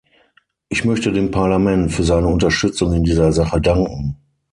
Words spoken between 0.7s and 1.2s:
möchte